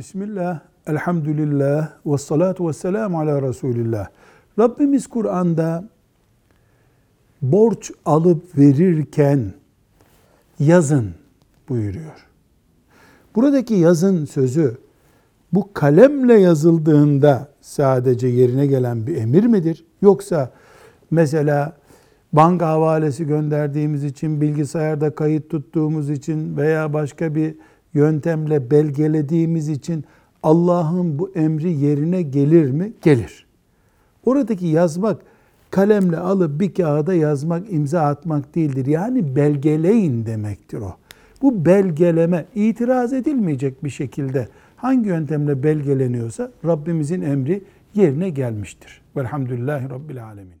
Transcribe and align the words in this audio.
Bismillah, 0.00 0.60
elhamdülillah, 0.86 1.90
ve 2.06 2.18
salatu 2.18 2.68
ve 2.68 2.72
selamu 2.72 3.20
ala 3.20 3.42
Resulillah. 3.42 4.06
Rabbimiz 4.58 5.06
Kur'an'da 5.06 5.84
borç 7.42 7.92
alıp 8.04 8.58
verirken 8.58 9.52
yazın 10.58 11.10
buyuruyor. 11.68 12.26
Buradaki 13.34 13.74
yazın 13.74 14.24
sözü 14.24 14.78
bu 15.52 15.72
kalemle 15.74 16.40
yazıldığında 16.40 17.48
sadece 17.60 18.26
yerine 18.26 18.66
gelen 18.66 19.06
bir 19.06 19.16
emir 19.16 19.44
midir? 19.44 19.84
Yoksa 20.02 20.50
mesela 21.10 21.76
banka 22.32 22.68
havalesi 22.68 23.26
gönderdiğimiz 23.26 24.04
için, 24.04 24.40
bilgisayarda 24.40 25.14
kayıt 25.14 25.50
tuttuğumuz 25.50 26.10
için 26.10 26.56
veya 26.56 26.92
başka 26.92 27.34
bir 27.34 27.54
yöntemle 27.94 28.70
belgelediğimiz 28.70 29.68
için 29.68 30.04
Allah'ın 30.42 31.18
bu 31.18 31.30
emri 31.34 31.72
yerine 31.72 32.22
gelir 32.22 32.70
mi? 32.70 32.92
Gelir. 33.02 33.46
Oradaki 34.24 34.66
yazmak 34.66 35.22
kalemle 35.70 36.18
alıp 36.18 36.60
bir 36.60 36.74
kağıda 36.74 37.14
yazmak, 37.14 37.72
imza 37.72 38.00
atmak 38.00 38.54
değildir. 38.54 38.86
Yani 38.86 39.36
belgeleyin 39.36 40.26
demektir 40.26 40.78
o. 40.78 40.96
Bu 41.42 41.64
belgeleme 41.64 42.46
itiraz 42.54 43.12
edilmeyecek 43.12 43.84
bir 43.84 43.90
şekilde 43.90 44.48
hangi 44.76 45.08
yöntemle 45.08 45.62
belgeleniyorsa 45.62 46.50
Rabbimizin 46.64 47.22
emri 47.22 47.62
yerine 47.94 48.30
gelmiştir. 48.30 49.02
Velhamdülillahi 49.16 49.90
Rabbil 49.90 50.24
Alemin. 50.24 50.60